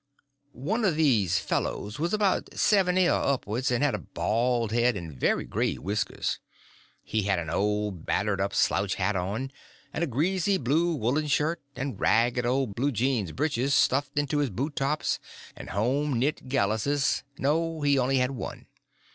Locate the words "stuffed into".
13.75-14.39